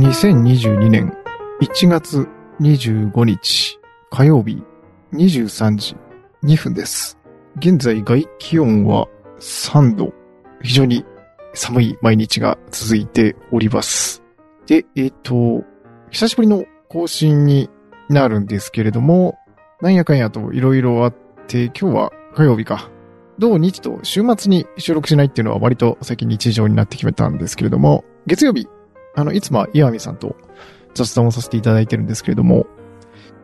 [0.00, 1.14] 2022年
[1.60, 2.26] 1月
[2.58, 3.78] 25日
[4.10, 4.62] 火曜日
[5.12, 5.94] 23時
[6.42, 7.18] 2分です。
[7.58, 9.08] 現在外気温は
[9.40, 10.14] 3度。
[10.62, 11.04] 非常に
[11.52, 14.22] 寒い毎日が続いております。
[14.66, 15.64] で、えっ、と、
[16.10, 17.68] 久しぶりの更新に
[18.08, 19.38] なるんですけれども、
[19.82, 21.14] なんやかんやといろいろあっ
[21.46, 22.90] て、今日は火曜日か。
[23.38, 28.66] 土日と週末に収録しないっていうのは割と最近日常になって決めたんですけれども、月曜日、
[29.14, 30.36] あの、いつもは岩見さんと
[30.94, 32.66] 雑談をさせていただいてるんですけれども、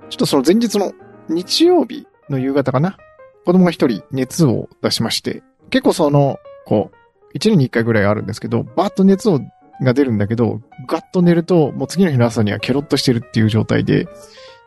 [0.09, 0.93] ちょっとその前日の
[1.29, 2.97] 日曜日の夕方かな
[3.45, 6.97] 子供が一人熱を出しまして、結構その、こう、
[7.35, 9.41] 一年に一回ぐらいあるんですけど、バーッと熱を
[9.83, 14.09] が出るんだけど、ガッと寝ると、もう次の日の朝にはケロッとしてるっていう状態で、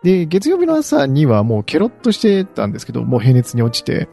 [0.03, 4.07] で、月曜日の朝にはもうケロッとしてたんですけど、もう平熱に落ちて、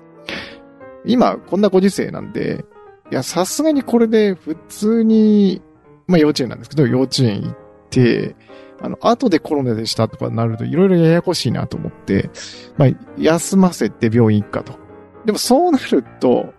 [1.05, 2.65] 今、こんなご時世なんで、
[3.13, 5.63] いや、さすがにこれで普通に、
[6.07, 7.57] まあ幼稚園なんですけど、幼稚園行っ
[7.91, 8.37] て、
[8.81, 12.31] あの、後でコロナでしたとかなるといろいろややこしいなと思って、
[12.77, 14.79] まあ、休ませて病院行くかと。
[15.25, 16.53] でもそうなると、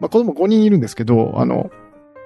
[0.00, 1.70] まあ子供5人いるんですけど、あの、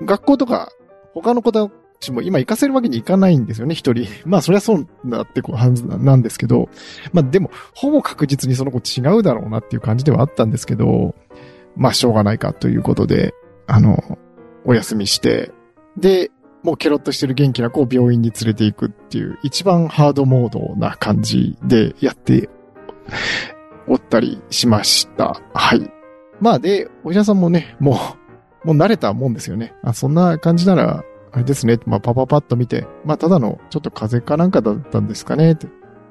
[0.04, 0.70] 学校とか
[1.12, 1.68] 他の子た
[2.00, 4.06] ちも今行かせるわけにいかないんですよね、一人。
[4.24, 6.68] まあそりゃそうだってこうはずなんですけど、
[7.12, 11.14] まあでも、ほぼ確実にその子違うだろうなっていう感じではあったんですけど、
[11.76, 13.34] まあしょうがないかということで、
[13.66, 14.18] あの、
[14.64, 15.52] お休みして、
[15.96, 16.30] で、
[16.62, 22.48] もうケロッとしてる元気な子を病院に連れて行くっていう、一番ハードモードな感じでやって
[23.86, 25.40] おったりしました。
[25.54, 25.90] はい。
[26.40, 27.98] まあで、お医者さんもね、も
[28.64, 29.74] う、 もう慣れたもんですよね。
[29.82, 31.78] あ、そんな感じなら、あれですね。
[31.86, 35.68] まあパパパッと見て、まあただのちょっと風邪かなんかだったんですかねって。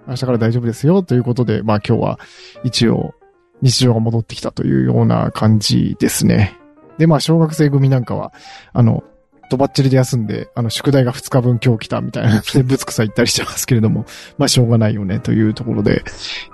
[0.07, 2.19] 明日から大丈夫ですよということで、まあ今日は
[2.63, 3.13] 一応
[3.61, 6.57] 日常が戻ってきたというような感じですね。
[6.97, 8.31] で、まあ小学生組なんかは、
[8.73, 9.03] あの、
[9.49, 14.05] とばっちりで休んで、あの、宿題が2日分今日来たみたいな ぶつくさ言ったりしてますけれども、
[14.37, 16.03] まあしょうがないよねというところで、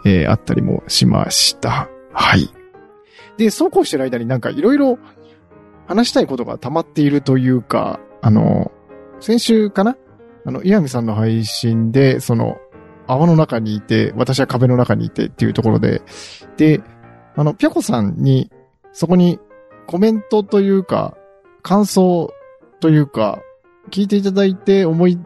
[0.05, 1.89] えーあったりもしました。
[2.13, 2.49] はい。
[3.37, 4.99] で、そうこうしてる間になんかいろいろ
[5.87, 8.71] 話したいことが溜まっているというか、あの、
[9.19, 9.97] 先週かな？
[10.45, 12.57] あの、岩見さんの配信で、その、
[13.07, 16.01] 泡の中にいて、私は壁の中にいてっていうところで、
[16.57, 16.81] で、
[17.35, 18.51] あの、ぴょこさんに、
[18.91, 19.39] そこに
[19.87, 21.15] コメントというか、
[21.61, 22.31] 感想
[22.83, 23.41] というか、
[23.91, 25.17] 聞いていただいて思い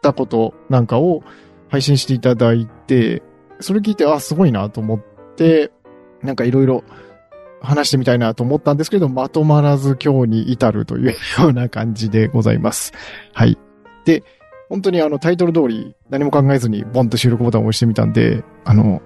[0.00, 1.22] たことなんかを
[1.68, 3.22] 配信していただいて、
[3.60, 5.70] それ聞いて、あ、すごいなと思って、
[6.22, 6.84] なんかいろいろ
[7.60, 12.94] 話してみたいなと思ったんですけど、まとまらず今日に至るというような感じでございます。
[13.34, 13.58] はい。
[14.06, 14.24] で、
[14.70, 19.02] 本当にあのタイトル通り何も考えずにボンと収録ボタンを押してみたんで、あの、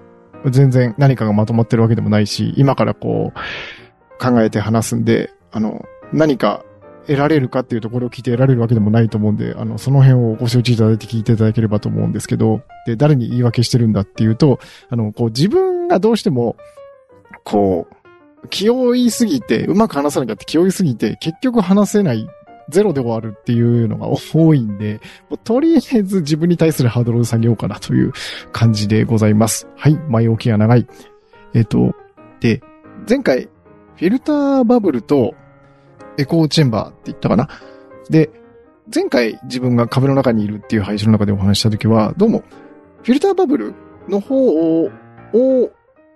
[0.49, 6.63] 全然何かがまとまってるわけでもないし、今からこう考えて話すんで、あの、何か
[7.07, 14.59] 得られるかっていうところを聞いて得られるわけでもないと思うんで、あの、その辺をご承知いただいて聞いていただければと思うんですけど、で、誰に言い訳してるんだっていうと、
[14.89, 16.57] あの、こう自分がどうしても、
[17.43, 17.87] こ
[18.43, 22.27] う、気負いすぎて、うまく話さなきゃって気負いすぎて、結局話せない、
[22.69, 28.11] ゼロで終わるっていうのが多いんで、もうとりあえず自分に対するハードルを下げようかなという
[28.51, 29.69] 感じでございます。
[29.77, 30.85] はい、前置きが長い。
[31.53, 31.95] えっ、と、
[32.41, 32.61] で、
[33.07, 33.43] 前回、
[33.95, 35.33] フィルターバブルと
[36.17, 37.49] エコーチェンバーって言ったかな。
[38.09, 38.29] で、
[38.93, 42.43] 前回自分が壁の中にいるっていう配信の中でお話したときは、どうも、
[43.03, 43.73] フィルターバブル
[44.07, 44.89] の方を、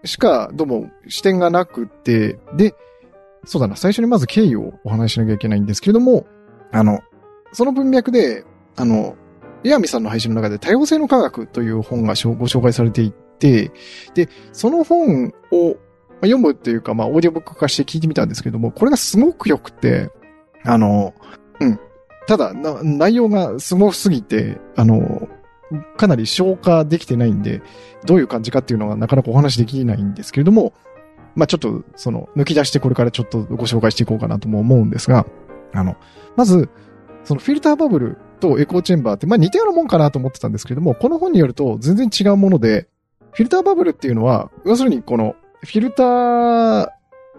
[0.04, 2.74] しか、どうも視点がなくて、で、
[3.46, 6.26] そうだな、最初にまず経緯をお話ししなきゃいけないんですけれども、
[6.72, 7.00] あの、
[7.52, 8.46] その文脈で、
[8.78, 9.16] あの、
[9.64, 13.72] 岩見さんの配信の中で多様性の科学という本がご紹介されていて、
[14.14, 15.76] で、その本を
[16.22, 20.10] まあ読むっていうか、まあ、オーディオブック化して聞いてみたんですけども、これがすごく良くて、
[20.64, 21.14] あの、
[21.60, 21.80] うん。
[22.28, 25.28] ただ、内容がすごすぎて、あの、
[25.98, 27.62] かなり消化できてないんで、
[28.06, 30.74] どういう感じかっていうのがなかなかお話できないんですけれども、
[31.36, 35.26] まあちょっと、その、抜き出してこれからちょっとご紹介していこうかなとも思うんですが、
[35.74, 35.96] あの、
[36.36, 36.70] まず、
[37.24, 42.88] そのフィルターバブルとエコーチェンバーって、まあ似たようなもんかなと思ってたんですけれども、この本によると全然違うもので、
[43.32, 46.90] フィルターバブルっていうのは、要するにこの、フィルター、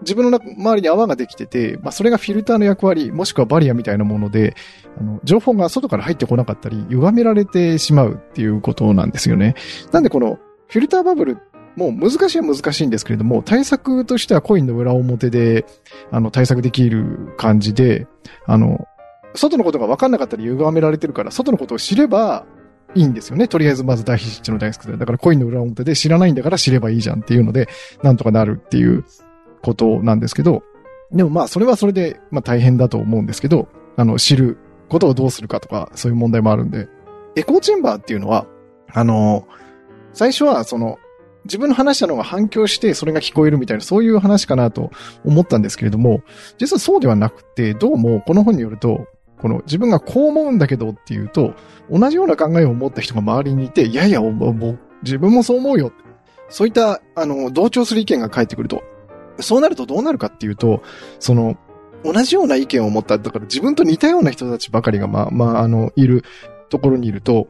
[0.01, 4.55] 自分の周りに泡ができてて、まあそれがフィルターの役割、もしくはバリアみたいなもので、
[4.99, 9.55] あの、情報が外から入ってこなかったり、歪められてしまうっていうことなんですよね。
[9.91, 11.37] なんでこの、フィルターバブル
[11.75, 15.65] もう難しいは難しいんですけれども、対策としてはコインの裏表で、
[16.11, 18.07] あの、対策できる感じで、
[18.45, 18.87] あの、
[19.35, 22.45] 外のことが分かんなかったり歪められてるから、外のことを知れば
[22.95, 23.47] いいんですよね。
[23.47, 24.97] とりあえずまず第一の大好きで。
[24.97, 27.67] だからコインの裏表で知らないんだから知ればいいじゃんっていうので、
[28.01, 29.03] なんとかなるっていう
[29.61, 30.63] ことなんですけど、
[31.11, 34.57] でもまあそれはそれで、まあ大変だと思うんですけど、あの、知る
[34.89, 36.87] ことをどうするかとか、そういう問題もあるんで。
[37.35, 38.45] エコーチェンバーっていうのは、
[38.91, 39.47] あの、
[40.13, 40.99] 最初はその、
[41.45, 44.91] 自分の話したのが反響してそれが聞こえるみたいな、そういう話かなと
[45.25, 46.21] 思ったんですけれども、
[46.57, 49.07] 実はそうではなくて、どうもこの本によると、
[49.43, 51.53] この自分がこう思うんだけどっていうと、
[51.91, 54.21] 同じような考えを持った人が周りにいて、いやいや、
[55.01, 55.91] 自分もそう思うよ。
[56.47, 58.83] そういった、あの、同調する意見が返ってくると。
[59.41, 60.81] そうなるとどうなるかっていうと、
[61.19, 61.57] その、
[62.05, 66.23] 同じような意見を持った、だから自分と似たような人たちばかりが、まあ、まあ、あの、いる
[66.69, 67.49] ところにいると、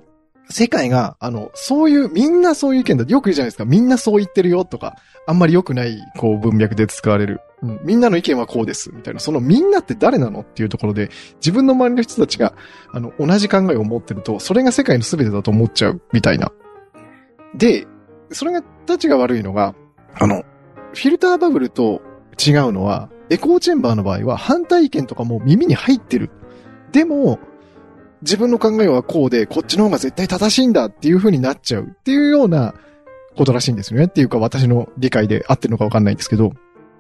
[0.50, 3.66] 世界が、あの、そういう、みんなそういう意見だよく言うじゃないですか。
[3.66, 4.96] みんなそう言ってるよとか、
[5.28, 7.42] あんまり良くない、こう、文脈で使われる。
[7.64, 8.92] うん、みんなの意見はこうです。
[8.94, 9.22] みたいな。
[9.22, 12.54] そのみんなって誰なのっていうところで、自分の周りの人たちが、
[12.92, 16.52] あの、同じ考えを持ってると、それが世界の全てだと思っちゃう、みたいな。
[17.56, 17.88] で、
[18.32, 19.76] それが、たちが悪いのが、
[20.16, 20.44] あの、
[20.94, 22.02] フィルターバブルと
[22.38, 26.30] 違うのは、エコーチェンバーの場合は反対意見とかも耳に入ってる。
[26.92, 27.40] でも、
[28.22, 32.74] 自分の考えはこうで、こっちの方が絶対正しいんだっていう風になっちゃうっていうような
[33.36, 34.06] ことらしいんですよね。
[34.06, 36.54] っていうか私の理解で合ってるのかわかんないんですけど。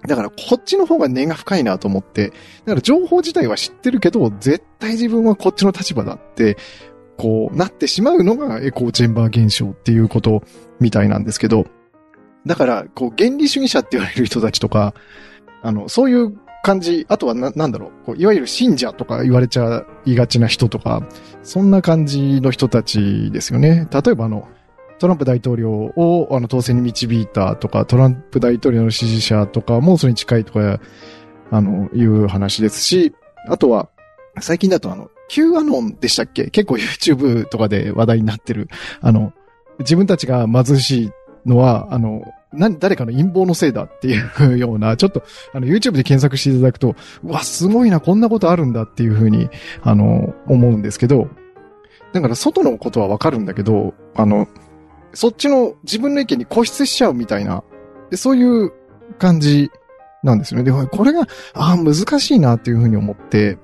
[0.07, 2.29] だからこっちの方が根が深いなと思って、
[2.65, 6.57] だから情報自体は知ってるけど、絶対自分はこっちの立場だって、
[7.17, 10.43] こうなってしまうのがエコーチェンバー現象っていうこと
[10.79, 11.65] みたいなんですけど、
[12.45, 14.93] だから、こう原理主義者って言われる人たちとか、
[15.61, 21.07] あの、そういう感じ、あとはな、なんだろう、こういわゆる信者とか言われちゃいがちな人とか、
[21.43, 23.87] そんな感じの人たちですよね。
[23.91, 24.47] 例えばあの、
[24.99, 30.79] トランプ大統領をあの当選に導いたとか、トランプ大統領の支持者とかもそれに近いとか、
[31.51, 33.13] あの、いう話ですし、
[33.47, 33.89] あとは、
[34.39, 36.45] 最近だとあの、Q アノンでしたっけ？
[36.45, 38.69] 結構 YouTube とかで話題になってる、
[39.01, 39.33] あの、
[39.79, 41.11] 自分たちが貧しい
[41.45, 45.23] のは、あの、な、誰かの陰謀のせいだっていうような、ちょっと、
[45.53, 49.49] あの、YouTube で検索していただくと、うわ、すごいな、こんなことあるんだっていうふうに、
[49.81, 51.27] あの、思うんですけど、
[52.11, 54.47] だから外のことはわかるんだけど、あの、
[55.13, 57.63] そっちの自分の意見に固執しちゃうみたいな、
[58.09, 58.71] でそういう
[59.19, 59.71] 感じ
[60.23, 60.63] なんですよね。
[60.63, 63.57] で、これが、ああ、難しいなっていうふうに思って、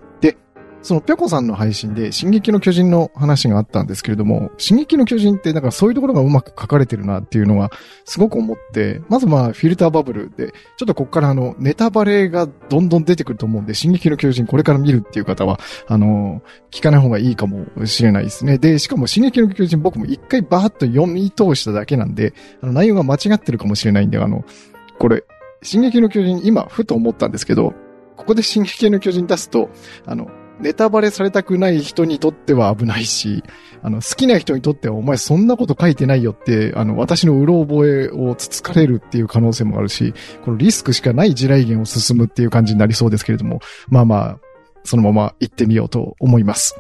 [0.82, 7.72] そのぴょこさんの配信で、進撃の巨人の話があったんですけれども、進撃の巨人って、なんかそういうところがうまく書かれてるなっていうのは、
[8.06, 16.42] すごく思って、まずまあ、フィルターバブルで、ちょっとこっからあの、ネタバレがどんどん出てくると思うんで、進撃の巨人これから見るっていう方は、あの、
[16.72, 18.58] 聞かない方がいいかもしれないですね。
[18.58, 24.46] で、しかも進撃の巨人僕も一回バーッと読み通しただけなんで、あの、内容が間違ってるかもしれないんで、あの、
[24.98, 25.24] これ、
[25.62, 27.74] 進撃の巨人、今、ふと思ったんですけど、
[28.16, 29.70] ここで進撃の巨人出すと、
[30.06, 30.30] あの、
[30.60, 33.44] ネタバレされたくない人にとっては危ないし、
[33.82, 40.14] あの、好きな人にとってはお前そんなこと書いてないよって、あの、私のうろ覚えをつつかれるっていう可能性もあるし、
[40.44, 44.40] このリスクしかない地雷原を進むっていう感じになりそうですけれども、まあまあ、
[44.84, 46.76] そのまま行ってみようと思います。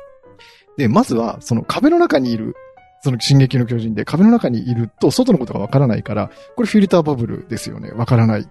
[0.78, 2.56] で、まずは、その壁の中にいる、
[3.02, 7.92] その進撃の巨人で壁の中にいると外のことがわからないから、これフィルターバブルですよね。
[7.92, 8.50] わからない。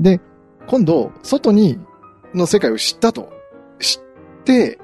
[0.00, 0.20] で、
[0.66, 1.78] 今度、外に、
[2.34, 3.32] の世界を知ったと。
[3.78, 4.05] 知っ、
[4.46, 4.78] で、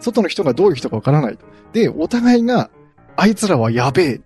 [0.00, 2.70] 外の人がどういう人かわからないとで、お互いが、
[3.16, 4.20] あいつらはやべえっ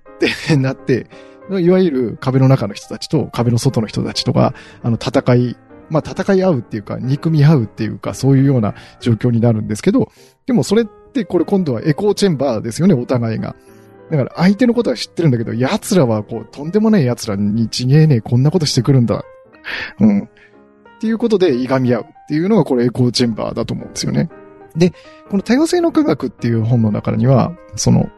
[0.46, 1.06] てなって、
[1.50, 5.56] いわゆる壁の中の人たちと壁の外の人たちとか、あの、戦い、
[5.90, 10.10] まあ、戦い合うっていうか、憎み合うっていうか、そういうような状況になるんですけど、
[10.46, 13.54] でもそれってこれ今度はエコーチェンバーですよね、お互いが。
[14.10, 19.24] だから相手のことは知ってるんだけど、奴らはこう、とんでもない奴らにちげえねえ、こんなことしてくるんだ。
[20.00, 20.28] うん。
[20.96, 24.30] っていうことで、いがみ合うっていうのがこれエコーチェンバーだと思うんですよね。
[24.76, 24.92] で、
[25.30, 28.10] この多様性の科学っていう本の中には、その、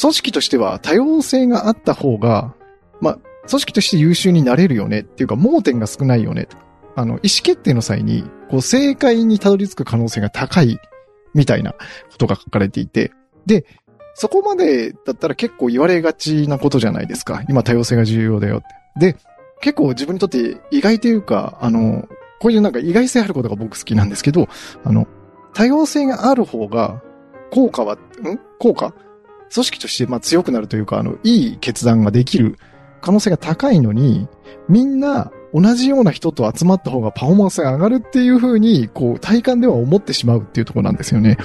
[0.00, 2.54] 組織としては多様性があった方が、
[3.00, 6.48] まあ、組織として優秀になれるよねっていうか、盲点が少ないよね。
[6.94, 10.78] あの、意思決定の際に、こう、正解にたどり着く可能性が高い、
[11.34, 11.78] みたいなこ
[12.18, 13.12] とが書かれていて、
[13.46, 13.66] で、
[14.14, 17.42] そこまでだったら結構言われがちなことじゃないですか。
[17.48, 18.60] 今多様性が重要だよっ
[19.00, 19.12] て。
[19.12, 19.16] で、
[19.60, 22.06] 結構自分にとって意外というか、あの、
[22.42, 24.48] こういうなんか意外性あることが僕好きなんですけど、
[24.82, 25.06] あの、
[25.54, 27.00] 多様性がある方が、
[27.52, 27.98] 効果は、ん？
[28.58, 28.92] 効果？
[29.54, 32.58] 組織としてまあ強くなるというか、あの、いい決断ができる
[33.00, 34.26] 可能性が高いのに、
[34.68, 41.36] みんな同じような人と集まった方がパフォーマンスが上がるっていう風に、こう、体感では思ってしまうっていうところなんですよね。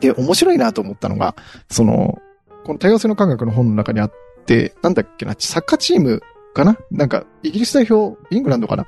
[0.00, 1.36] で、面白いなと思ったのが、
[1.70, 2.18] その、
[2.64, 4.12] この多様性の科学の本の中にあっ
[4.46, 6.22] て、なんだっけな、サッカーチーム
[6.54, 6.76] かな？
[6.90, 8.86] なんか、イギリス代表、イングランドかな？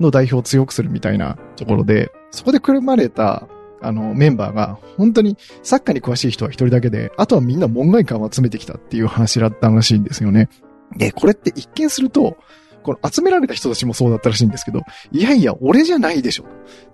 [0.00, 3.48] の代表を強くするみたいなところで、そこでくるまれた、
[3.82, 10.48] あの、メンバーが、本当にサッカーに詳しい人は一人だけで、あとはみんな門外観を集めてきたっていう話だったらしいんですよね。
[10.96, 12.36] で、これって一見すると、
[12.82, 16.44] この集められた人たちもそうだったらしいんですけど、いやいや、俺じゃないでしょ。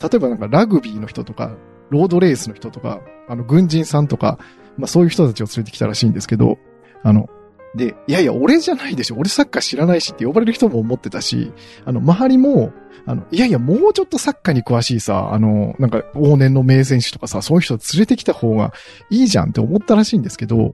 [0.01, 1.57] 例えばなんかラグビーの人とか、
[1.91, 4.39] ロードレースの人とか、あの、軍人さんとか、
[4.77, 6.59] まあそういう人たちを連れてきたらしいんですけど、
[7.03, 7.29] あの、
[7.77, 9.17] で、いやいや、俺じゃないでしょ。
[9.19, 11.53] 俺サッカー知らないしって呼ばれる人も思ってたし、
[11.85, 12.73] あの、周りも、
[13.05, 18.73] あの、いやいや、もうちょっとサッカーに詳しいさ、あの、なんか、往年の名選手とかさ、そういう人連れてきた方が
[19.11, 20.73] いいじゃんって思ったらしいんですけど、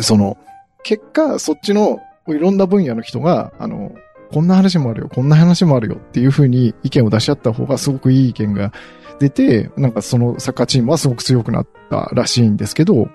[0.00, 0.36] その、
[0.82, 3.92] 結果、そっちのいろんな分野の人が、あの、
[4.32, 8.72] こんな話もあるよ、こんな話もあるよっていう風に意見を出し合った方がすごくいい意見が
[9.20, 13.08] 出て、なんかそのサッカーチームはすごく強くなったらしいんですけど、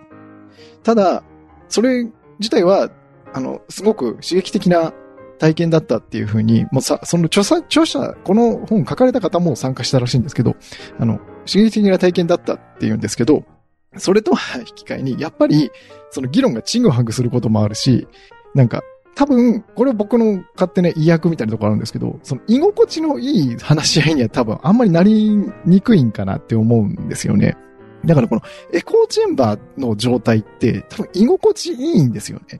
[0.83, 1.23] ただ、
[1.69, 2.07] それ
[2.39, 2.89] 自体は、
[3.33, 4.93] あの、すごく刺激的な
[5.39, 10.55] 体験だったっていう風に、もうさ、その著者、著者、この本書かれた方も参加したらしいんですけど、
[10.99, 13.43] あの、刺激的な体験だったっていうんですけど、
[13.97, 15.71] それとは引き換えに、やっぱり、
[16.09, 18.07] その議論がチングハグすることもあるし、
[18.53, 18.81] なんか、
[19.15, 25.31] 多分、これ僕の勝手な意訳みたいなところあるんですけど、その居心地のいい話し合いには多分あんまりなり
[25.65, 27.57] にくいんかなって思うんですよね。
[28.05, 28.41] だからこの
[28.73, 32.59] エコーチェンバーの状態って多分居心地いいんですよね。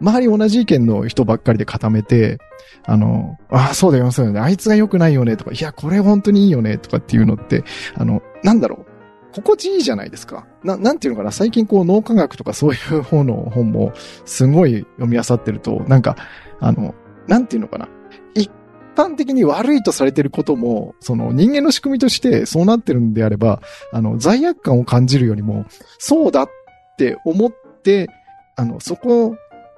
[0.00, 2.38] 周り同じ意見の人ばっかりで固めて、
[2.84, 4.40] あの、ああ、そうだよ、そうだよね。
[4.40, 8.94] あいつが良くないよね、とか、いや、これ本当にいいよね、とかっていうのって、あの、なんだろう。
[9.34, 10.46] 心地いいじゃないですか。
[10.62, 13.92] な、なんていうのかな、最近こう脳科学とかそういう方の本も
[14.24, 16.16] すごい読み漁ってると、なんか、
[16.60, 16.94] あの、
[17.26, 17.88] なんていうのかな。
[18.34, 18.50] 一
[18.94, 23.60] 般的に悪いとされてることも、その人間の仕組みとしてそうなってるんであれば、
[23.92, 25.64] あの、罪悪感を感じるよりも、
[25.98, 26.48] そうだっ
[26.96, 28.08] て思って、
[28.56, 29.36] あの、そこ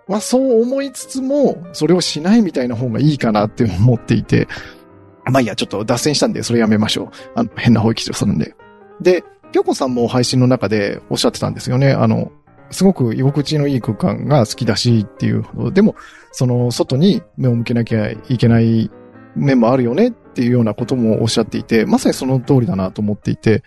[0.09, 4.49] はそう思いつつも、それをしないみたいな方がいいかなって思っていて、
[5.25, 7.09] まあいいや、ちょっと脱線したんで、それやめましょう。
[7.35, 8.55] あの、変な方行きするんで。
[9.01, 11.93] で、ぴょこさんも配信の中でおっしゃってたんですよね。
[11.93, 12.31] あの、
[12.71, 15.97] すごく居心地のいい空間が好きだしっていうでも、
[16.33, 18.91] その外に目を向けなきゃいけない
[19.35, 23.63] 面もあるよねっていうようなこともおっしゃっていて、まさにその通りだなと思っていて、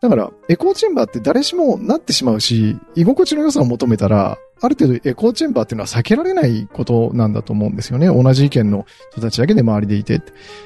[0.00, 8.06] だから、エコーチェンバーって誰しもなってしまうし、居心地の良さを求めたら、ある程度エコーチェンバーっていうのは避けられないことなんだと思うんですよね。
[8.06, 10.20] 同じ意見の人たちだけで周りでいて。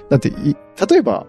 [0.09, 1.27] だって、例えば、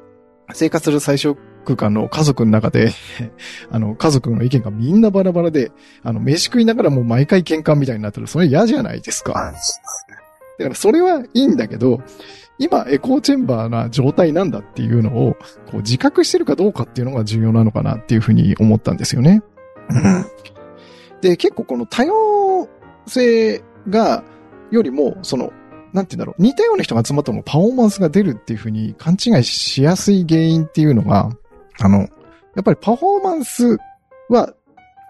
[0.54, 2.92] 生活する最小空間の家族の中で
[3.72, 5.72] あの、家族の意見がみんなバラバラで、
[6.04, 9.54] あの、飯食いながらも毎回喧嘩みたいになったら、それ嫌じゃないですか。
[10.60, 12.02] だからそれはいいんだけど、
[12.60, 15.34] 今エコーチェンバーな状態なんだっていうのを、
[15.72, 19.42] こう自覚してるかどうかっていうのが重要なのかなっていうふうに思ったんですよね。
[21.22, 22.14] で、結構この多様
[23.08, 24.24] 性が、
[24.72, 25.52] よりも、その、
[25.94, 31.30] なんて言うんだろう、似たような人が集まったもパフォーマンスが出るっていうふうに勘違いしやすい原因っていうのが、
[31.80, 32.08] あの、や
[32.62, 33.78] っぱりパフォーマンス
[34.30, 34.54] は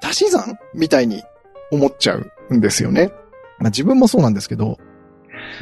[0.01, 1.23] 足し算みたいに
[1.71, 3.11] 思っちゃうんですよね。
[3.59, 4.77] まあ自分もそうなんですけど、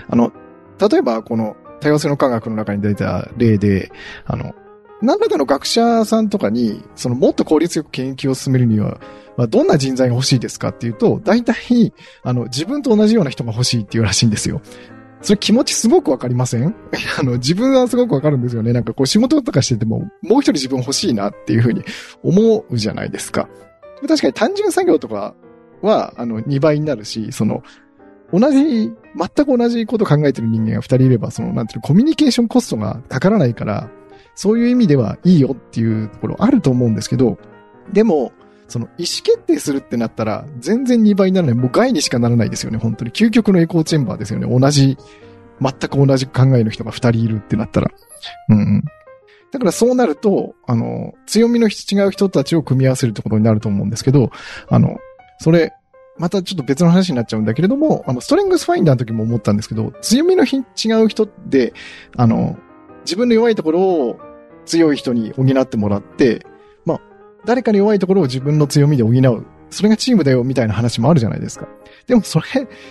[0.10, 0.32] あの、
[0.80, 3.92] 例えばこの多様性の科学の中に出た例で、
[4.26, 4.54] あの、
[5.02, 9.00] 何らかの学者さんとかに、そのもっと効率よく研究を進めるには、
[9.38, 11.94] まあ、どんな人材が欲しいですかっていうと、大体、
[12.24, 14.62] あの、自分と同じような人が欲しいっていうらしいんですよ。
[15.22, 16.76] それ気持ちすごくわかりません？
[17.20, 18.74] あの、自分はすごくわかるんですよね。
[18.74, 21.84] なんかこう仕事とかしてても、もう一人自分欲しいなっていうふうに
[22.24, 23.48] 思うじゃないですか。
[24.08, 25.36] 確かに単純作業とか
[25.82, 27.62] は、あの、2倍になるし、その、
[28.34, 33.90] 同じ、全く同じこと考えてる人間が2人いれば、その、なんていうの、コミュニケーションコストがかからないから、
[34.36, 37.38] そういう意味ではいいよっていうところあると思うんですけど、
[37.92, 38.32] でも、
[38.68, 41.56] その意思決定するってなったら、全然2倍にならない。
[41.56, 42.78] もう害にしかならないですよね。
[42.78, 43.12] 本当に。
[43.12, 44.48] 究極のエコーチェンバーですよね。
[44.48, 44.98] 同じ、
[45.60, 47.92] 全く同じ考えの人が2人いるってなったら。
[48.50, 48.84] うん。
[49.52, 54.32] だからそうなると、あの、強みの違う人たちを組み合わせるってことになると思うんですけど、
[54.70, 54.98] あの、
[55.40, 55.74] それ、
[56.18, 60.58] またちょっと別の話になっちゃうんだけれども、あの、ストレングスファインダーの時も思ったんですけど、強みの違
[61.04, 61.74] う人で、
[62.16, 62.58] あの、
[63.02, 64.20] 自分の弱いところを
[64.66, 66.46] 強い人に補ってもらって、
[66.86, 67.02] まあ、
[67.46, 69.46] 誰かに弱いところを自分の強みで補う。
[69.70, 71.68] それがチームだよ、みたいな話もあるじゃないですか。
[72.06, 72.46] でもそれ、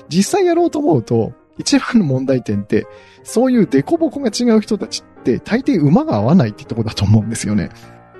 [0.09, 2.87] 実際やろうと思うと、一番の問題点って、
[3.23, 7.69] そういうデコボコが違う人たちって、大抵馬が合わないってとこだと思うんですよね。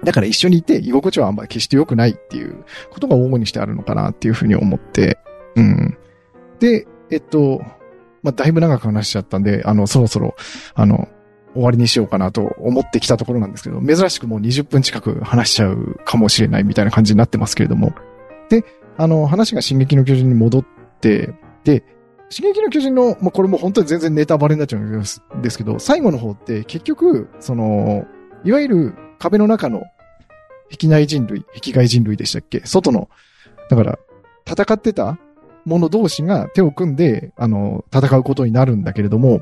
[0.05, 5.19] だから一緒にいて居心地はあんまり決して良くないっていうことが往々にしてあるのかなっていうふうに思って、
[5.57, 5.99] うん。
[6.59, 7.63] で、えっと、
[8.23, 10.35] まあ、だいぶ長く話しちゃったんで、あの、そろそろ、
[10.75, 11.09] あの、
[11.55, 17.93] 終わりにしようかなと思ってきたところなんですけど、珍しくもう20分近く話しちゃうかもしれないみたいな感じになってますけれども。
[18.49, 18.65] で、
[18.97, 20.65] あの、話が進撃の巨人に戻っ
[21.01, 21.85] て、で、
[22.29, 25.03] 進撃の巨人の、まあ、これも本当に全然ネタバレになっちゃうん
[25.43, 28.05] ですけど、最後の方って結局、その、
[28.45, 29.83] いわゆる壁の中の
[30.71, 32.61] 壁内人類、壁外人類でしたっけ？
[32.65, 33.09] 外の、
[33.69, 33.99] だから、
[34.47, 35.19] 戦ってた
[35.65, 39.41] 者同士が手を組んで、あの、戦うことになるんだけれども、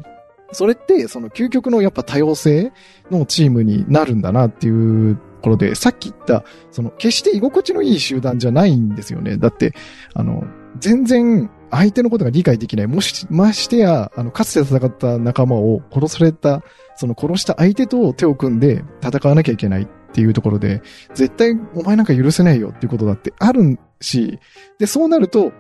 [0.52, 2.72] それって、その究極のやっぱ多様性
[3.10, 9.36] のチームになるんだなっていうところで、さっき言った、その、決して居心地のいい集団じゃないんですよね。
[9.36, 9.74] だって、
[10.14, 10.44] あの、
[10.78, 12.86] 全然相手のことが理解できない。
[12.86, 16.62] もし、ましてや、あの、かつて戦った仲間を殺された、
[16.96, 20.82] その殺した相手と手を組んで戦わなきゃいけないっていうところで、
[21.14, 24.38] 絶対お前なんか許せないよっていうことだってあるし、
[24.78, 25.52] で、そうなると、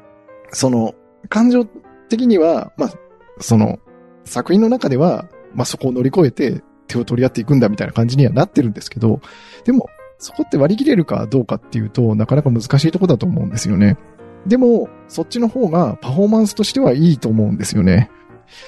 [0.50, 0.94] その、
[1.28, 1.64] 感情
[2.08, 2.90] 的には、まあ、
[3.40, 3.78] その、
[4.28, 9.20] 作品の中では、まあ、そこを乗り越えて手を取り合っていくんだみたいな感じにはなってるんですけど、
[9.64, 13.96] でも、そこって割り切れるかどうかっていうと、なかなか難しいとこだと思うんですよね。
[14.46, 18.10] でも、そっちの方がパフォーマンスとしてはいいと思うんですよね。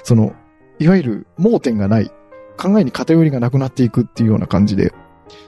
[0.03, 0.33] その、
[0.79, 2.11] いわゆる盲点がない、
[2.57, 4.93] 考えに偏りがなくなっていくっていうような感じで。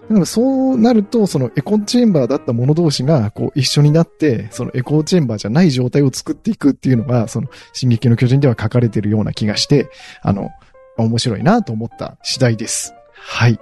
[0.09, 9.89] だからそうなると、そのエコーチェンバーだった者同士がこう一緒になって、そのエコーチェンバーじゃない状態を作っていくっていうのが、その進撃の巨人では書かれているような気がして、
[10.21, 10.49] あの、
[10.97, 12.93] 面白いなと思った次第です。
[13.13, 13.59] はい。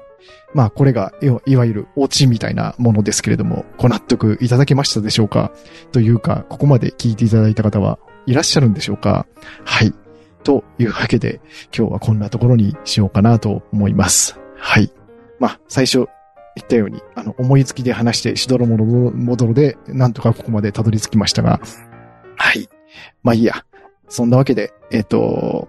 [0.53, 1.13] まあこれが
[1.45, 5.51] いわゆるオチみたいなものですけれども、ご納得いただけましたでしょうか？
[5.91, 9.25] というか、ここまで聞いていただいた方はいらっしゃるんでしょうか？
[9.63, 9.93] はい。
[10.43, 11.39] というわけで、
[11.75, 14.37] 今日はこんなところにしようかなと思います。
[14.57, 14.91] はい。
[15.41, 15.97] まあ、最初
[16.55, 21.59] 言ったように、あの、思いつきで話して、しどろもどもどろで、なんとかここまでたどり着きましたが、
[22.37, 22.69] はい。
[23.23, 23.65] まあいいや。
[24.07, 25.67] そんなわけで、えっ、ー、と、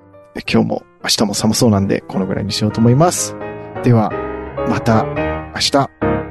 [0.52, 3.34] 今日も明日も寒そうなんで、このぐらいにしようと思います。
[3.82, 4.12] では、
[4.68, 5.04] また
[5.54, 6.21] 明日。